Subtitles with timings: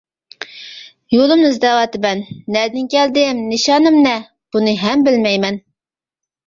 [1.15, 2.25] يولۇمنى ئىزدەۋاتىمەن،
[2.57, 4.19] نەدىن كەلدىم نىشانىم نە؟
[4.57, 5.67] بۇنى ھەم بىلمەيمەن!